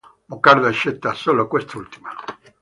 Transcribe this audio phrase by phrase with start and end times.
[0.25, 2.09] Boccardo accetta solo quest'ultima.